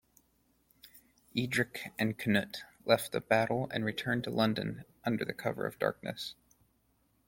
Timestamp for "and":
1.99-2.17, 3.71-3.85